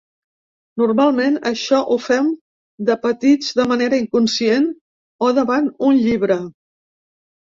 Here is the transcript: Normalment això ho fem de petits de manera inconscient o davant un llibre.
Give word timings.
Normalment 0.81 1.35
això 1.49 1.81
ho 1.81 1.97
fem 2.05 2.31
de 2.89 2.95
petits 3.05 3.51
de 3.59 3.67
manera 3.75 4.01
inconscient 4.07 4.67
o 5.29 5.31
davant 5.41 5.73
un 5.91 6.01
llibre. 6.07 6.41